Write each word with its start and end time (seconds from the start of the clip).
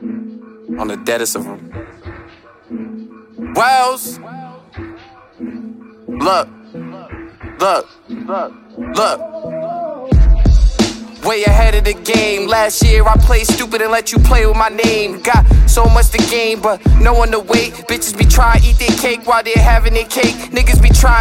on 0.00 0.88
the 0.88 0.96
deadest 1.04 1.36
of 1.36 1.46
Wells. 3.54 4.18
Look, 6.06 6.48
look, 7.58 7.88
look, 8.08 8.54
look. 8.78 9.20
Way 11.24 11.42
ahead 11.44 11.74
of 11.74 11.84
the 11.84 11.94
game. 12.04 12.48
Last 12.48 12.82
year 12.82 13.04
I 13.04 13.16
played 13.16 13.46
stupid 13.46 13.82
and 13.82 13.90
let 13.90 14.12
you 14.12 14.18
play 14.18 14.46
with 14.46 14.56
my 14.56 14.68
name. 14.68 15.20
Got 15.20 15.44
so 15.68 15.84
much 15.86 16.10
to 16.10 16.18
gain, 16.30 16.60
but 16.60 16.80
no 17.00 17.12
one 17.12 17.30
to 17.32 17.40
wait. 17.40 17.72
Bitches 17.88 18.16
be 18.16 18.24
trying 18.24 18.60
to 18.60 18.68
eat 18.68 18.78
their 18.78 18.96
cake 18.98 19.26
while 19.26 19.42
they're 19.42 19.54
having 19.56 19.94
their 19.94 20.06
cake. 20.06 20.34
Niggas 20.52 20.80
be 20.80 20.90
trying 20.90 21.17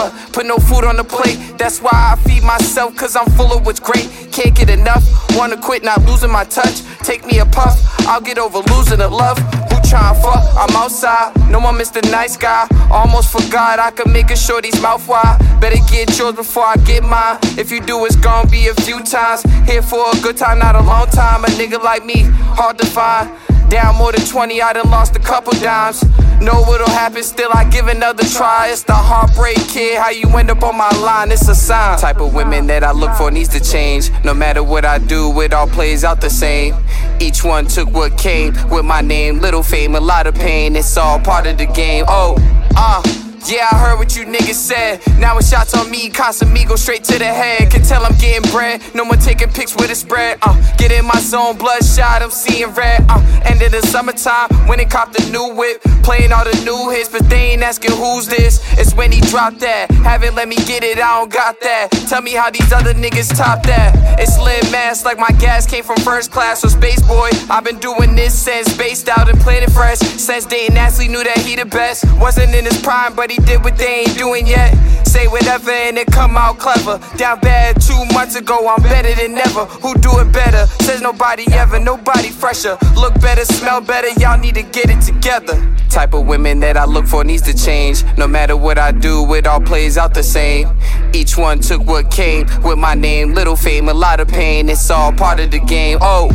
but 0.00 0.32
put 0.32 0.46
no 0.46 0.56
food 0.56 0.84
on 0.84 0.96
the 0.96 1.04
plate. 1.04 1.38
That's 1.58 1.80
why 1.80 1.90
I 1.92 2.16
feed 2.26 2.42
myself, 2.42 2.96
cause 2.96 3.16
I'm 3.16 3.28
full 3.32 3.52
of 3.52 3.66
what's 3.66 3.80
great. 3.80 4.08
Can't 4.32 4.54
get 4.56 4.70
enough. 4.70 5.04
Wanna 5.36 5.60
quit, 5.60 5.84
not 5.84 6.00
losing 6.06 6.30
my 6.30 6.44
touch. 6.44 6.82
Take 7.02 7.26
me 7.26 7.38
a 7.38 7.46
puff, 7.46 7.76
I'll 8.06 8.20
get 8.20 8.38
over 8.38 8.58
losing 8.72 8.98
the 8.98 9.08
love 9.08 9.38
Who 9.68 9.76
trying 9.88 10.14
fuck. 10.22 10.42
I'm 10.56 10.74
outside, 10.76 11.36
no 11.50 11.60
more 11.60 11.72
Mr. 11.72 12.00
Nice 12.10 12.36
Guy. 12.36 12.66
Almost 12.90 13.30
forgot 13.32 13.78
I 13.78 13.90
could 13.90 14.10
make 14.10 14.30
a 14.30 14.36
shorty's 14.36 14.80
mouth 14.80 15.06
wide. 15.06 15.38
Better 15.60 15.80
get 15.90 16.16
yours 16.18 16.34
before 16.34 16.64
I 16.64 16.76
get 16.76 17.02
mine. 17.02 17.38
If 17.58 17.70
you 17.70 17.80
do, 17.80 18.04
it's 18.06 18.16
gonna 18.16 18.48
be 18.48 18.68
a 18.68 18.74
few 18.86 19.02
times. 19.02 19.42
Here 19.68 19.82
for 19.82 20.04
a 20.12 20.16
good 20.20 20.36
time, 20.36 20.58
not 20.60 20.76
a 20.76 20.82
long 20.82 21.08
time. 21.08 21.44
A 21.44 21.48
nigga 21.60 21.82
like 21.82 22.04
me, 22.04 22.22
hard 22.58 22.78
to 22.78 22.86
find. 22.86 23.30
Down 23.70 23.94
more 23.94 24.10
than 24.10 24.26
20, 24.26 24.60
I 24.60 24.72
done 24.72 24.90
lost 24.90 25.14
a 25.14 25.20
couple 25.20 25.52
dimes. 25.60 26.02
Know 26.40 26.60
what'll 26.64 26.90
happen, 26.90 27.22
still 27.22 27.50
I 27.54 27.62
give 27.70 27.86
another 27.86 28.24
try. 28.24 28.68
It's 28.68 28.82
the 28.82 28.94
heartbreak 28.94 29.58
kid, 29.68 29.96
how 29.96 30.10
you 30.10 30.26
end 30.36 30.50
up 30.50 30.64
on 30.64 30.76
my 30.76 30.90
line, 30.98 31.30
it's 31.30 31.46
a 31.46 31.54
sign. 31.54 31.96
Type 31.96 32.20
of 32.20 32.34
women 32.34 32.66
that 32.66 32.82
I 32.82 32.90
look 32.90 33.12
for 33.12 33.30
needs 33.30 33.48
to 33.50 33.60
change. 33.60 34.10
No 34.24 34.34
matter 34.34 34.64
what 34.64 34.84
I 34.84 34.98
do, 34.98 35.40
it 35.40 35.54
all 35.54 35.68
plays 35.68 36.02
out 36.02 36.20
the 36.20 36.30
same. 36.30 36.74
Each 37.20 37.44
one 37.44 37.66
took 37.66 37.88
what 37.92 38.18
came 38.18 38.54
with 38.70 38.84
my 38.84 39.02
name. 39.02 39.38
Little 39.38 39.62
fame, 39.62 39.94
a 39.94 40.00
lot 40.00 40.26
of 40.26 40.34
pain, 40.34 40.74
it's 40.74 40.96
all 40.96 41.20
part 41.20 41.46
of 41.46 41.56
the 41.56 41.66
game. 41.66 42.04
Oh, 42.08 42.34
ah. 42.74 43.00
Uh. 43.06 43.19
Yeah, 43.46 43.68
I 43.72 43.78
heard 43.78 43.98
what 43.98 44.16
you 44.16 44.24
niggas 44.24 44.54
said. 44.54 45.00
Now 45.18 45.38
it's 45.38 45.50
shots 45.50 45.74
on 45.74 45.90
me, 45.90 46.10
Casamigo 46.10 46.76
straight 46.76 47.04
to 47.04 47.18
the 47.18 47.24
head. 47.24 47.70
Can 47.70 47.82
tell 47.82 48.04
I'm 48.04 48.16
getting 48.18 48.48
bread. 48.50 48.82
No 48.94 49.04
more 49.04 49.16
taking 49.16 49.48
pics 49.48 49.74
with 49.74 49.90
a 49.90 49.94
spread. 49.94 50.38
Uh, 50.42 50.54
get 50.76 50.92
in 50.92 51.04
my 51.04 51.18
zone, 51.20 51.56
bloodshot, 51.56 52.22
I'm 52.22 52.30
seeing 52.30 52.70
red. 52.70 53.04
Uh, 53.08 53.20
end 53.44 53.62
of 53.62 53.72
the 53.72 53.82
summertime, 53.86 54.48
when 54.68 54.78
it 54.78 54.90
copped 54.90 55.14
the 55.16 55.24
new 55.30 55.54
whip. 55.54 55.82
Playing 56.02 56.32
all 56.32 56.44
the 56.44 56.56
new 56.64 56.90
hits, 56.90 57.08
but 57.08 57.28
they 57.28 57.52
ain't 57.52 57.62
asking 57.62 57.92
who's 57.92 58.26
this. 58.26 58.60
It's 58.78 58.94
when 58.94 59.10
he 59.12 59.20
dropped 59.22 59.60
that. 59.60 59.90
Haven't 59.90 60.34
let 60.34 60.48
me 60.48 60.56
get 60.56 60.84
it, 60.84 60.98
I 60.98 61.18
don't 61.18 61.32
got 61.32 61.60
that. 61.60 61.90
Tell 62.08 62.22
me 62.22 62.32
how 62.32 62.50
these 62.50 62.72
other 62.72 62.94
niggas 62.94 63.36
top 63.36 63.62
that. 63.64 64.20
It's 64.20 64.38
Lynn 64.38 64.70
Mass 64.70 65.04
like 65.04 65.18
my 65.18 65.30
gas 65.38 65.66
came 65.66 65.84
from 65.84 65.96
first 65.98 66.30
class 66.30 66.64
or 66.64 66.68
space 66.68 67.00
boy. 67.02 67.30
I've 67.48 67.64
been 67.64 67.78
doing 67.78 68.14
this 68.14 68.38
since 68.38 68.76
based 68.76 69.08
out 69.08 69.28
and 69.28 69.38
Planet 69.40 69.70
Fresh. 69.70 69.98
Since 69.98 70.46
Dayton 70.46 70.76
Ashley 70.76 71.08
knew 71.08 71.24
that 71.24 71.38
he 71.38 71.56
the 71.56 71.64
best. 71.64 72.04
Wasn't 72.20 72.54
in 72.54 72.64
his 72.64 72.80
prime, 72.82 73.14
but 73.14 73.29
he 73.30 73.38
did 73.38 73.62
what 73.62 73.76
they 73.76 74.00
ain't 74.00 74.16
doing 74.18 74.46
yet. 74.46 74.74
Say 75.06 75.26
whatever 75.26 75.70
and 75.70 75.98
it 75.98 76.06
come 76.06 76.36
out 76.36 76.58
clever. 76.58 76.98
Down 77.16 77.40
bad 77.40 77.80
two 77.80 78.04
months 78.12 78.36
ago, 78.36 78.68
I'm 78.68 78.82
better 78.82 79.14
than 79.14 79.36
ever. 79.38 79.64
Who 79.82 79.94
do 79.94 80.10
it 80.18 80.32
better? 80.32 80.66
Says 80.84 81.00
nobody 81.00 81.44
ever, 81.52 81.80
nobody 81.80 82.28
fresher. 82.28 82.76
Look 82.94 83.20
better, 83.20 83.44
smell 83.44 83.80
better, 83.80 84.08
y'all 84.20 84.38
need 84.38 84.54
to 84.54 84.62
get 84.62 84.90
it 84.90 85.00
together. 85.00 85.56
Type 85.88 86.14
of 86.14 86.26
women 86.26 86.60
that 86.60 86.76
I 86.76 86.84
look 86.84 87.06
for 87.06 87.24
needs 87.24 87.42
to 87.42 87.54
change. 87.54 88.04
No 88.16 88.28
matter 88.28 88.56
what 88.56 88.78
I 88.78 88.92
do, 88.92 89.34
it 89.34 89.46
all 89.46 89.60
plays 89.60 89.98
out 89.98 90.14
the 90.14 90.22
same. 90.22 90.68
Each 91.12 91.36
one 91.36 91.58
took 91.58 91.84
what 91.86 92.10
came 92.10 92.46
with 92.62 92.78
my 92.78 92.94
name. 92.94 93.34
Little 93.34 93.56
fame, 93.56 93.88
a 93.88 93.94
lot 93.94 94.20
of 94.20 94.28
pain. 94.28 94.68
It's 94.68 94.88
all 94.90 95.12
part 95.12 95.40
of 95.40 95.50
the 95.50 95.58
game. 95.58 95.98
Oh. 96.00 96.30